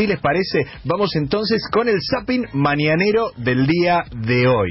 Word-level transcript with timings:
Si 0.00 0.06
les 0.06 0.18
parece, 0.18 0.64
vamos 0.86 1.14
entonces 1.14 1.60
con 1.70 1.86
el 1.86 1.98
zapping 2.00 2.46
mañanero 2.54 3.32
del 3.36 3.66
día 3.66 4.02
de 4.16 4.48
hoy. 4.48 4.70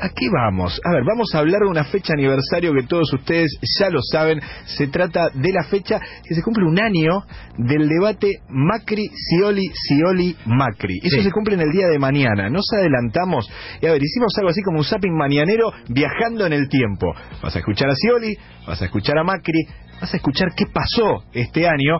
¿A 0.00 0.08
qué 0.08 0.30
vamos? 0.32 0.80
A 0.82 0.94
ver, 0.94 1.02
vamos 1.04 1.28
a 1.34 1.40
hablar 1.40 1.60
de 1.60 1.68
una 1.68 1.84
fecha 1.84 2.14
aniversario 2.14 2.72
que 2.72 2.84
todos 2.84 3.12
ustedes 3.12 3.50
ya 3.78 3.90
lo 3.90 4.00
saben. 4.00 4.40
Se 4.64 4.86
trata 4.86 5.28
de 5.34 5.52
la 5.52 5.64
fecha 5.64 6.00
que 6.26 6.34
se 6.34 6.40
cumple 6.42 6.64
un 6.64 6.80
año 6.80 7.20
del 7.58 7.86
debate 7.86 8.40
Macri, 8.48 9.10
Scioli, 9.14 9.70
Scioli, 9.74 10.34
Macri. 10.46 11.00
Eso 11.04 11.18
Sí. 11.18 11.24
se 11.24 11.30
cumple 11.32 11.56
en 11.56 11.60
el 11.60 11.70
día 11.70 11.88
de 11.88 11.98
mañana. 11.98 12.48
Nos 12.48 12.64
adelantamos 12.72 13.46
y 13.82 13.84
a 13.86 13.92
ver, 13.92 14.00
hicimos 14.02 14.32
algo 14.38 14.48
así 14.48 14.62
como 14.62 14.78
un 14.78 14.84
zapping 14.84 15.14
mañanero 15.14 15.70
viajando 15.90 16.46
en 16.46 16.54
el 16.54 16.70
tiempo. 16.70 17.12
Vas 17.42 17.54
a 17.54 17.58
escuchar 17.58 17.90
a 17.90 17.94
Scioli, 17.94 18.34
vas 18.66 18.80
a 18.80 18.86
escuchar 18.86 19.18
a 19.18 19.22
Macri, 19.22 19.66
vas 20.00 20.14
a 20.14 20.16
escuchar 20.16 20.48
qué 20.56 20.64
pasó 20.72 21.24
este 21.34 21.68
año. 21.68 21.98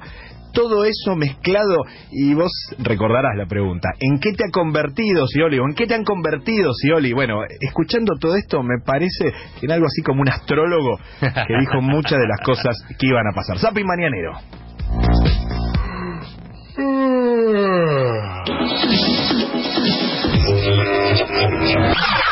Todo 0.53 0.85
eso 0.85 1.17
mezclado 1.17 1.85
y 2.11 2.35
vos 2.35 2.53
recordarás 2.79 3.37
la 3.37 3.47
pregunta. 3.47 3.91
¿En 4.01 4.19
qué 4.19 4.33
te 4.33 4.45
ha 4.45 4.51
convertido, 4.51 5.27
Scioli? 5.27 5.59
¿O 5.59 5.65
en 5.65 5.75
qué 5.75 5.87
te 5.87 5.95
han 5.95 6.05
convertido, 6.05 6.73
Scioli? 6.75 7.13
Bueno, 7.13 7.41
escuchando 7.61 8.15
todo 8.21 8.37
esto 8.37 8.63
me 8.63 8.79
parece 8.85 9.33
que 9.59 9.67
en 9.67 9.73
algo 9.73 9.87
así 9.87 10.03
como 10.03 10.21
un 10.21 10.29
astrólogo 10.29 10.99
que 11.21 11.59
dijo 11.59 11.81
muchas 11.81 12.19
de 12.19 12.29
las 12.29 12.41
cosas 12.45 12.77
que 12.99 13.07
iban 13.07 13.27
a 13.27 13.35
pasar. 13.35 13.59
Zapping 13.59 13.87
mañanero. 13.87 14.33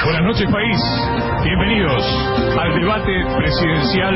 Buenas 0.05 0.23
noches 0.23 0.50
país, 0.50 0.80
bienvenidos 1.45 2.39
al 2.60 2.78
debate 2.78 3.12
presidencial 3.38 4.14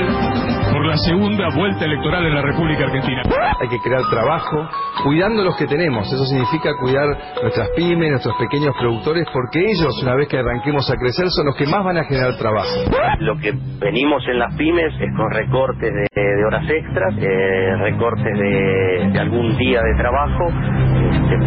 por 0.73 0.87
la 0.87 0.97
segunda 0.98 1.48
vuelta 1.57 1.84
electoral 1.84 2.27
en 2.27 2.34
la 2.34 2.43
República 2.43 2.84
Argentina. 2.84 3.23
Hay 3.61 3.69
que 3.69 3.79
crear 3.79 4.03
trabajo, 4.11 4.69
cuidando 5.05 5.45
los 5.45 5.57
que 5.57 5.67
tenemos. 5.67 6.07
Eso 6.12 6.25
significa 6.27 6.70
cuidar 6.80 7.07
nuestras 7.41 7.70
pymes, 7.77 8.11
nuestros 8.11 8.34
pequeños 8.37 8.75
productores, 8.79 9.25
porque 9.33 9.61
ellos, 9.61 10.03
una 10.03 10.15
vez 10.17 10.28
que 10.28 10.39
arranquemos 10.39 10.91
a 10.91 10.97
crecer, 10.97 11.27
son 11.31 11.47
los 11.47 11.56
que 11.56 11.67
más 11.67 11.84
van 11.84 11.98
a 11.98 12.05
generar 12.05 12.37
trabajo. 12.37 12.84
Lo 13.20 13.37
que 13.39 13.53
venimos 13.81 14.22
en 14.28 14.39
las 14.39 14.55
pymes 14.56 14.92
es 15.00 15.17
con 15.17 15.31
recortes 15.31 15.92
de, 15.92 16.20
de 16.20 16.45
horas 16.45 16.69
extras, 16.69 17.15
eh, 17.19 17.77
recortes 17.78 18.39
de, 18.39 19.11
de 19.12 19.19
algún 19.20 19.56
día 19.56 19.81
de 19.81 19.95
trabajo, 19.97 20.48
este, 20.48 21.44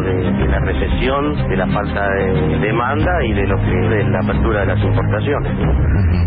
de, 0.00 0.14
de 0.14 0.48
la 0.48 0.58
recesión, 0.60 1.48
de 1.48 1.56
la 1.56 1.66
falta 1.66 2.08
de 2.08 2.58
demanda 2.58 3.24
y 3.24 3.32
de 3.32 3.46
lo 3.46 3.56
que 3.56 3.70
de 3.70 4.04
la 4.04 4.20
apertura 4.20 4.60
de 4.60 4.66
las 4.66 4.82
importaciones. 4.82 5.58
¿no? 5.58 5.72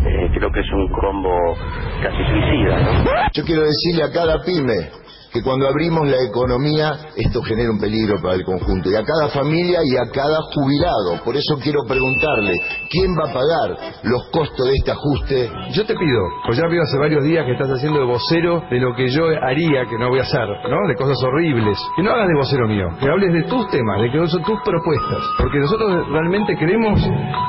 Eh, 0.08 0.30
creo 0.33 0.52
que 0.52 0.59
es 0.59 0.71
un 0.71 0.88
combo 0.89 1.58
casi 2.02 2.23
suicida. 2.23 2.77
¿no? 2.80 3.03
Yo 3.33 3.43
quiero 3.43 3.61
decirle 3.63 4.03
a 4.03 4.11
cada 4.11 4.43
pyme 4.43 5.05
que 5.36 5.44
cuando 5.44 5.67
abrimos 5.67 6.08
la 6.08 6.23
economía 6.23 7.11
esto 7.17 7.41
genera 7.44 7.69
un 7.69 7.78
peligro 7.78 8.16
para 8.22 8.36
el 8.36 8.45
conjunto 8.45 8.89
y 8.89 8.95
a 8.95 9.03
cada 9.03 9.28
familia 9.28 9.80
y 9.83 9.97
a 9.97 10.09
cada 10.09 10.39
jubilado. 10.55 11.19
Por 11.25 11.36
eso 11.36 11.59
quiero 11.61 11.83
preguntarle, 11.86 12.55
¿quién 12.89 13.11
va 13.19 13.30
a 13.30 13.33
pagar 13.33 14.00
los 14.03 14.31
costos 14.31 14.66
de 14.66 14.73
este 14.80 14.92
ajuste? 14.92 15.52
Yo 15.75 15.86
te 15.86 15.94
pido, 15.94 16.22
pues 16.45 16.58
ya 16.58 16.64
veo 16.72 16.81
hace 16.83 16.97
varios 16.97 17.22
días 17.25 17.44
que 17.44 17.52
estás 17.52 17.67
haciendo 17.67 18.00
de 18.00 18.05
vocero 18.05 18.64
de 18.72 18.80
lo 18.80 18.95
que 18.95 19.09
yo 19.09 19.27
haría, 19.27 19.83
que 19.89 19.97
no 20.00 20.08
voy 20.08 20.19
a 20.19 20.23
hacer, 20.23 20.47
¿no? 20.47 20.88
De 20.88 20.95
cosas 20.95 21.22
horribles. 21.22 21.77
Que 21.97 22.03
no 22.03 22.11
hagas 22.11 22.30
de 22.30 22.36
vocero 22.36 22.67
mío, 22.67 22.88
que 22.97 23.09
hables 23.09 23.33
de 23.33 23.44
tus 23.44 23.67
temas, 23.72 24.02
de 24.02 24.11
que 24.11 24.27
son 24.27 24.44
tus 24.44 24.59
propuestas. 24.64 25.20
Porque 25.38 25.59
nosotros 25.59 26.08
realmente 26.11 26.55
creemos 26.55 27.02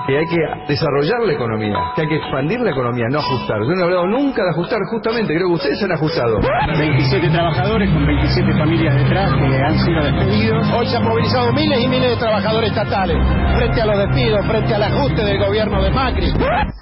que 0.08 0.18
hay 0.18 0.26
que 0.26 0.42
desarrollar 0.66 1.22
la 1.22 1.34
economía, 1.34 1.78
que 1.94 2.02
hay 2.02 2.08
que 2.08 2.16
expandir 2.16 2.58
la 2.58 2.70
economía, 2.70 3.06
no 3.10 3.20
ajustar. 3.20 3.62
Yo 3.62 3.70
no 3.70 3.80
he 3.80 3.84
hablado 3.84 4.06
nunca 4.08 4.42
de 4.42 4.50
ajustar, 4.50 4.80
justamente, 4.90 5.34
creo 5.34 5.46
que 5.46 5.54
ustedes 5.54 5.82
han 5.84 5.92
ajustado. 5.92 6.40
27 6.78 7.30
trabajadores 7.30 7.75
con 7.84 8.06
27 8.06 8.52
familias 8.54 8.94
detrás 8.94 9.30
que 9.34 9.62
han 9.62 9.78
sido 9.84 10.02
despedidos. 10.02 10.66
Hoy 10.72 10.86
se 10.86 10.96
han 10.96 11.04
movilizado 11.04 11.52
miles 11.52 11.84
y 11.84 11.88
miles 11.88 12.10
de 12.12 12.16
trabajadores 12.16 12.70
estatales 12.70 13.18
frente 13.58 13.82
a 13.82 13.86
los 13.86 13.98
despidos, 13.98 14.46
frente 14.46 14.74
al 14.74 14.82
ajuste 14.82 15.22
del 15.22 15.38
gobierno 15.44 15.82
de 15.82 15.90
Macri. 15.90 16.32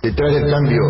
Detrás 0.02 0.34
del 0.34 0.48
cambio 0.48 0.80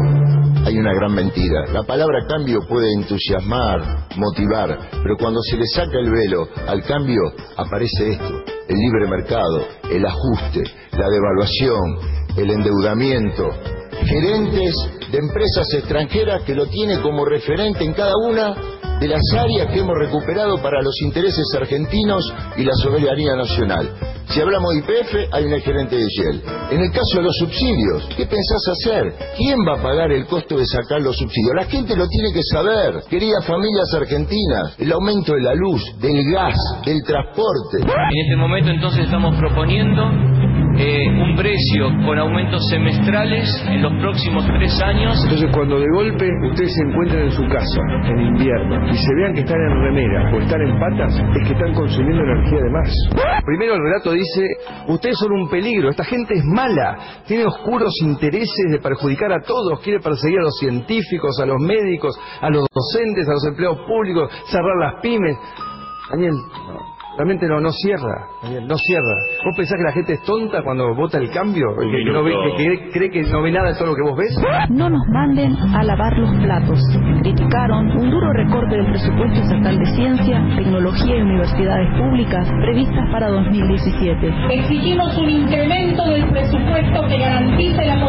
hay 0.67 0.77
una 0.77 0.93
gran 0.93 1.15
mentira. 1.15 1.65
La 1.73 1.85
palabra 1.85 2.19
cambio 2.29 2.61
puede 2.69 2.93
entusiasmar, 2.93 3.81
motivar, 4.17 4.79
pero 5.03 5.17
cuando 5.17 5.41
se 5.41 5.57
le 5.57 5.65
saca 5.75 5.99
el 5.99 6.11
velo 6.11 6.49
al 6.69 6.83
cambio 6.83 7.23
aparece 7.57 8.11
esto, 8.11 8.45
el 8.69 8.77
libre 8.77 9.09
mercado, 9.09 9.67
el 9.91 10.05
ajuste, 10.05 10.65
la 10.93 11.09
devaluación, 11.09 12.37
el 12.37 12.51
endeudamiento, 12.51 13.49
gerentes 14.05 14.75
de 15.11 15.19
empresas 15.19 15.67
extranjeras 15.73 16.43
que 16.43 16.55
lo 16.55 16.67
tiene 16.67 17.01
como 17.01 17.25
referente 17.25 17.85
en 17.85 17.95
cada 17.95 18.13
una 18.29 18.55
de 19.01 19.09
las 19.09 19.23
áreas 19.37 19.73
que 19.73 19.81
hemos 19.81 19.97
recuperado 19.99 20.61
para 20.63 20.81
los 20.83 21.01
intereses 21.03 21.47
argentinos 21.57 22.33
y 22.57 22.65
la 22.65 22.75
soberanía 22.75 23.37
nacional. 23.37 23.91
Si 24.27 24.41
hablamos 24.41 24.73
de 24.73 24.79
IPF, 24.79 25.35
hay 25.35 25.45
una 25.45 25.61
gerente 25.61 25.97
de 25.97 26.07
Shell. 26.07 26.43
En 26.71 26.81
el 26.81 26.91
caso 26.91 27.19
de 27.19 27.23
los 27.23 27.37
subsidios, 27.37 28.09
¿qué 28.17 28.27
pensás 28.27 28.63
hacer? 28.73 29.15
¿Quién 29.37 29.59
va 29.69 29.79
a 29.79 29.83
pagar 29.83 30.11
el 30.13 30.27
costo 30.27 30.57
de 30.57 30.67
sacar 30.67 31.03
los 31.03 31.17
subsidios? 31.17 31.53
La 31.55 31.67
gente 31.67 31.95
lo 31.95 32.09
tiene 32.09 32.33
que 32.33 32.43
saber. 32.43 33.05
Queridas 33.09 33.45
familias 33.47 33.93
argentinas, 33.95 34.77
el 34.79 34.91
aumento 34.93 35.35
de 35.35 35.43
la 35.43 35.55
luz, 35.55 35.83
del 36.01 36.25
gas, 36.33 36.57
del 36.85 37.03
transporte. 37.05 37.83
En 37.83 38.25
este 38.25 38.37
momento 38.37 38.71
entonces 38.71 39.05
estamos 39.05 39.37
proponiendo 39.37 40.03
eh, 40.77 41.09
un 41.09 41.37
precio 41.37 41.89
con 42.05 42.19
aumentos 42.19 42.61
semestrales 42.69 43.49
en 43.69 43.83
los 43.83 43.93
próximos 44.01 44.45
tres 44.59 44.81
años. 44.83 45.19
Entonces 45.23 45.51
cuando 45.53 45.79
de 45.79 45.87
golpe 45.95 46.29
ustedes 46.51 46.75
se 46.75 46.83
encuentren 46.83 47.25
en 47.25 47.31
su 47.31 47.43
casa, 47.47 47.81
en 48.07 48.21
invierno, 48.21 48.91
y 48.91 48.97
se 48.97 49.15
vean 49.17 49.35
que 49.35 49.41
están 49.41 49.61
en 49.61 49.83
remera 49.83 50.35
o 50.35 50.41
están 50.41 50.61
en 50.63 50.79
patas, 50.79 51.15
es 51.15 51.49
que 51.49 51.55
están 51.55 51.75
consumiendo 51.75 52.23
energía 52.23 52.59
de 52.59 52.71
más. 52.71 52.93
Primero 53.45 53.75
el 53.75 53.83
relato 53.83 54.13
dice, 54.13 54.49
ustedes 54.89 55.17
son 55.19 55.33
un 55.33 55.49
peligro, 55.49 55.91
esta 55.91 56.05
gente 56.05 56.35
es 56.35 56.45
mala, 56.45 56.99
tiene 57.27 57.45
oscuros 57.45 57.95
intereses 58.03 58.71
de 58.71 58.79
perjudicar 58.79 59.33
a 59.33 59.41
todos, 59.41 59.81
quiere 59.81 60.01
perseguir 60.01 60.41
a 60.41 60.45
los 60.45 60.59
científicos, 60.59 61.39
a 61.41 61.47
los 61.47 61.61
médicos, 61.61 62.19
a 62.41 62.51
los 62.51 62.67
docentes, 62.73 63.29
a 63.29 63.33
los 63.33 63.45
empleados 63.47 63.79
públicos, 63.87 64.31
cerrar 64.51 64.77
las 64.81 65.01
pymes. 65.01 65.37
Daniel, 66.11 66.35
no, 66.35 66.95
realmente 67.17 67.47
no, 67.47 67.61
no 67.61 67.71
cierra, 67.71 68.27
Daniel, 68.43 68.67
no 68.67 68.77
cierra. 68.77 69.15
¿Vos 69.45 69.55
pensás 69.57 69.77
que 69.79 69.85
la 69.85 69.93
gente 69.93 70.13
es 70.15 70.23
tonta 70.23 70.63
cuando 70.63 70.95
vota 70.95 71.19
el 71.19 71.31
cambio? 71.31 71.67
¿Que, 71.79 72.11
no 72.13 72.23
ve- 72.25 72.33
que 72.33 72.57
cree, 72.57 72.91
cree 72.91 73.11
que 73.11 73.23
no 73.31 73.43
ve 73.43 73.53
nada 73.53 73.69
de 73.73 73.75
todo 73.79 73.89
lo 73.89 73.95
que 73.95 74.03
vos 74.03 74.17
ves? 74.17 74.37
No 74.71 74.89
nos 74.91 75.03
manden 75.13 75.55
a 75.75 75.83
lavar 75.85 76.17
los 76.19 76.31
platos. 76.43 76.81
Criticaron 77.23 77.91
un 77.97 78.11
duro 78.11 78.33
recorte 78.33 78.77
del 78.77 78.87
presupuesto 78.87 79.41
estatal 79.41 79.79
de 79.79 79.87
ciencia, 79.87 80.43
tecnología 80.57 81.17
y 81.17 81.23
universidades 81.23 81.89
públicas 81.99 82.49
previstas 82.63 83.09
para 83.13 83.29
2017. 83.29 84.33
Exigimos 84.51 85.17
un 85.19 85.31
incremento 85.31 86.05
del 86.09 86.29
presupuesto 86.31 87.07
que 87.09 87.19
garantice 87.19 87.85
la 87.85 88.01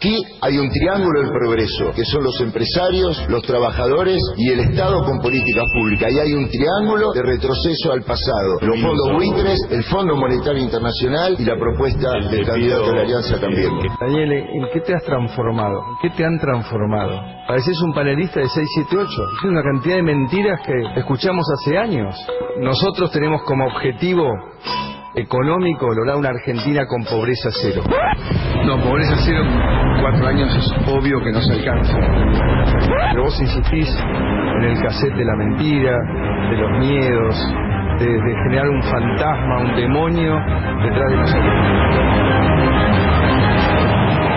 Aquí 0.00 0.16
hay 0.40 0.56
un 0.56 0.70
triángulo 0.70 1.20
del 1.20 1.28
progreso, 1.28 1.92
que 1.94 2.06
son 2.06 2.24
los 2.24 2.40
empresarios, 2.40 3.22
los 3.28 3.42
trabajadores 3.42 4.16
y 4.38 4.50
el 4.50 4.60
Estado 4.60 5.04
con 5.04 5.18
políticas 5.18 5.66
públicas. 5.74 6.10
Y 6.10 6.18
hay 6.18 6.32
un 6.32 6.48
triángulo 6.48 7.12
de 7.12 7.20
retroceso 7.20 7.92
al 7.92 8.00
pasado. 8.00 8.56
Los 8.62 8.80
fondos 8.80 9.12
buitres, 9.12 9.58
el 9.68 9.84
Fondo 9.84 10.16
Monetario 10.16 10.62
Internacional 10.62 11.36
y 11.38 11.44
la 11.44 11.54
propuesta 11.54 12.12
del 12.30 12.46
candidato 12.46 12.86
de 12.86 12.94
la 12.94 13.02
Alianza 13.02 13.38
Cambiemos. 13.38 13.84
Daniel, 14.00 14.32
¿en 14.32 14.68
qué 14.72 14.80
te 14.80 14.94
has 14.94 15.04
transformado? 15.04 15.76
¿En 15.76 16.08
qué 16.08 16.16
te 16.16 16.24
han 16.24 16.38
transformado? 16.38 17.20
Pareces 17.46 17.78
un 17.82 17.92
panelista 17.92 18.40
de 18.40 18.48
678. 18.48 19.22
Es 19.36 19.44
una 19.44 19.62
cantidad 19.62 19.96
de 19.96 20.02
mentiras 20.02 20.60
que 20.64 20.98
escuchamos 20.98 21.44
hace 21.60 21.76
años. 21.76 22.16
Nosotros 22.58 23.12
tenemos 23.12 23.42
como 23.42 23.66
objetivo 23.66 24.32
económico 25.14 25.92
lograr 25.92 26.16
una 26.16 26.30
Argentina 26.30 26.86
con 26.86 27.04
pobreza 27.04 27.50
cero. 27.60 27.82
No, 28.64 28.78
pobreza 28.82 29.16
cero, 29.24 29.42
cuatro 30.00 30.26
años 30.26 30.54
es 30.56 30.88
obvio 30.88 31.20
que 31.22 31.32
no 31.32 31.40
se 31.40 31.52
alcanza. 31.52 31.98
Pero 33.10 33.24
vos 33.24 33.40
insistís 33.40 33.88
en 34.56 34.62
el 34.62 34.82
cassette 34.82 35.14
de 35.14 35.24
la 35.24 35.36
mentira, 35.36 35.96
de 36.50 36.56
los 36.56 36.70
miedos, 36.78 37.36
de, 37.98 38.06
generar 38.44 38.68
un 38.68 38.82
fantasma, 38.82 39.60
un 39.60 39.76
demonio 39.76 40.34
detrás 40.82 41.10
de 41.10 41.16
nosotros 41.16 41.54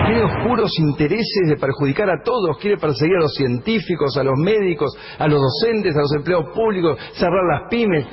tiene 0.06 0.22
oscuros 0.22 0.70
intereses 0.78 1.48
de 1.48 1.56
perjudicar 1.56 2.10
a 2.10 2.22
todos, 2.22 2.58
quiere 2.58 2.76
perseguir 2.76 3.16
a 3.16 3.20
los 3.20 3.34
científicos, 3.34 4.16
a 4.18 4.22
los 4.22 4.38
médicos, 4.38 4.94
a 5.18 5.26
los 5.26 5.40
docentes, 5.40 5.96
a 5.96 6.00
los 6.00 6.12
empleados 6.14 6.46
públicos, 6.54 6.98
cerrar 7.14 7.42
las 7.50 7.68
pymes. 7.70 8.06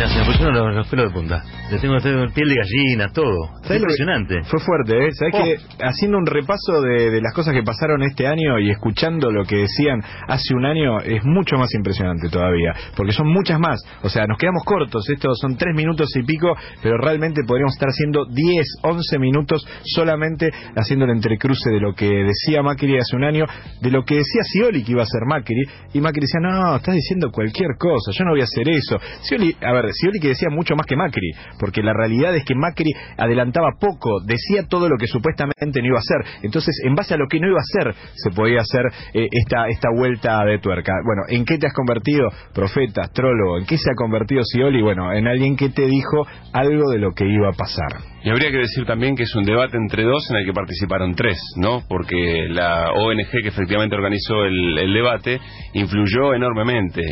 Mira, 0.00 0.08
se 0.14 0.18
me 0.20 0.24
pusieron 0.24 0.54
los, 0.54 0.74
los 0.76 0.88
pelos 0.88 1.08
de 1.08 1.12
punta. 1.12 1.44
Le 1.70 1.78
tengo, 1.78 2.00
tengo 2.00 2.24
piel 2.32 2.48
de 2.48 2.54
gallina, 2.56 3.12
todo. 3.12 3.28
Es 3.60 3.68
¿Sabes 3.68 3.68
lo 3.68 3.68
que- 3.68 3.76
impresionante. 3.76 4.42
Fue 4.44 4.58
fuerte, 4.60 4.96
¿eh? 4.96 5.10
¿Sabes 5.12 5.34
Oh. 5.34 5.44
que 5.44 5.84
haciendo 5.84 6.16
un 6.16 6.24
repaso 6.24 6.80
de, 6.80 7.10
de 7.10 7.20
las 7.20 7.34
cosas 7.34 7.52
que 7.52 7.62
pasaron 7.62 8.02
este 8.02 8.26
año 8.26 8.58
y 8.60 8.70
escuchando 8.70 9.30
lo 9.30 9.44
que 9.44 9.56
decían 9.56 10.00
hace 10.26 10.54
un 10.54 10.64
año 10.64 11.00
es 11.00 11.22
mucho 11.24 11.56
más 11.58 11.74
impresionante 11.74 12.30
todavía? 12.30 12.72
Porque 12.96 13.12
son 13.12 13.28
muchas 13.28 13.60
más. 13.60 13.78
O 14.02 14.08
sea, 14.08 14.24
nos 14.26 14.38
quedamos 14.38 14.64
cortos. 14.64 15.06
Estos 15.10 15.38
son 15.38 15.58
tres 15.58 15.74
minutos 15.76 16.08
y 16.16 16.22
pico, 16.22 16.56
pero 16.82 16.96
realmente 16.96 17.42
podríamos 17.46 17.74
estar 17.74 17.90
haciendo 17.90 18.24
10, 18.24 18.66
11 18.82 19.18
minutos 19.18 19.66
solamente 19.84 20.48
haciendo 20.76 21.04
el 21.04 21.10
entrecruce 21.10 21.68
de 21.70 21.78
lo 21.80 21.92
que 21.94 22.08
decía 22.08 22.62
Macri 22.62 22.96
hace 22.96 23.16
un 23.16 23.24
año, 23.24 23.44
de 23.82 23.90
lo 23.90 24.02
que 24.04 24.14
decía 24.14 24.40
Scioli 24.44 24.82
que 24.82 24.92
iba 24.92 25.02
a 25.02 25.06
ser 25.06 25.26
Macri. 25.26 25.62
Y 25.92 26.00
Macri 26.00 26.22
decía, 26.22 26.40
no, 26.40 26.76
estás 26.76 26.94
diciendo 26.94 27.30
cualquier 27.30 27.76
cosa, 27.78 28.12
yo 28.18 28.24
no 28.24 28.30
voy 28.30 28.40
a 28.40 28.44
hacer 28.44 28.66
eso. 28.66 28.96
Scioli, 29.24 29.54
a 29.60 29.72
ver, 29.74 29.89
Scioli 29.92 30.20
que 30.20 30.28
decía 30.28 30.48
mucho 30.50 30.74
más 30.74 30.86
que 30.86 30.96
Macri, 30.96 31.32
porque 31.58 31.82
la 31.82 31.92
realidad 31.92 32.34
es 32.36 32.44
que 32.44 32.54
Macri 32.54 32.92
adelantaba 33.16 33.72
poco, 33.80 34.20
decía 34.26 34.66
todo 34.68 34.88
lo 34.88 34.96
que 34.96 35.06
supuestamente 35.06 35.80
no 35.80 35.86
iba 35.86 35.98
a 35.98 36.00
hacer. 36.00 36.40
Entonces, 36.42 36.80
en 36.84 36.94
base 36.94 37.14
a 37.14 37.16
lo 37.16 37.26
que 37.28 37.40
no 37.40 37.48
iba 37.48 37.58
a 37.58 37.66
hacer, 37.66 37.94
se 38.14 38.30
podía 38.30 38.60
hacer 38.60 38.86
eh, 39.14 39.28
esta, 39.30 39.68
esta 39.68 39.88
vuelta 39.94 40.44
de 40.44 40.58
tuerca. 40.58 40.92
Bueno, 41.04 41.22
¿en 41.28 41.44
qué 41.44 41.58
te 41.58 41.66
has 41.66 41.74
convertido, 41.74 42.28
profeta, 42.54 43.02
astrólogo? 43.02 43.58
¿En 43.58 43.66
qué 43.66 43.76
se 43.76 43.90
ha 43.90 43.94
convertido 43.94 44.42
Scioli? 44.44 44.82
Bueno, 44.82 45.12
en 45.12 45.26
alguien 45.26 45.56
que 45.56 45.70
te 45.70 45.86
dijo 45.86 46.26
algo 46.52 46.90
de 46.90 46.98
lo 46.98 47.12
que 47.12 47.26
iba 47.26 47.48
a 47.48 47.52
pasar. 47.52 48.02
Y 48.22 48.28
habría 48.28 48.50
que 48.50 48.58
decir 48.58 48.84
también 48.84 49.16
que 49.16 49.22
es 49.22 49.34
un 49.34 49.44
debate 49.44 49.76
entre 49.76 50.04
dos 50.04 50.30
en 50.30 50.36
el 50.36 50.46
que 50.46 50.52
participaron 50.52 51.14
tres, 51.14 51.38
¿no? 51.56 51.82
Porque 51.88 52.46
la 52.50 52.92
ONG 52.92 53.30
que 53.42 53.48
efectivamente 53.48 53.96
organizó 53.96 54.44
el 54.44 54.92
debate 54.92 55.40
influyó 55.72 56.34
enormemente, 56.34 57.02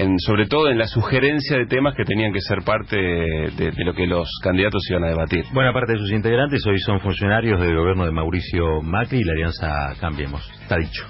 en, 0.00 0.18
sobre 0.18 0.46
todo 0.46 0.68
en 0.68 0.78
la 0.78 0.86
sugerencia 0.86 1.58
de 1.58 1.66
temas 1.66 1.94
que 1.94 2.04
tenían 2.04 2.32
que 2.32 2.40
ser 2.40 2.62
parte 2.64 2.96
de, 2.96 3.70
de 3.70 3.84
lo 3.84 3.92
que 3.92 4.06
los 4.06 4.28
candidatos 4.42 4.82
iban 4.90 5.04
a 5.04 5.08
debatir. 5.08 5.44
Buena 5.52 5.72
parte 5.72 5.92
de 5.92 5.98
sus 5.98 6.10
integrantes 6.12 6.64
hoy 6.66 6.78
son 6.78 7.00
funcionarios 7.00 7.60
del 7.60 7.76
gobierno 7.76 8.06
de 8.06 8.12
Mauricio 8.12 8.80
Macri 8.82 9.20
y 9.20 9.24
la 9.24 9.32
alianza 9.32 9.94
Cambiemos. 10.00 10.48
Está 10.62 10.76
dicho. 10.76 11.06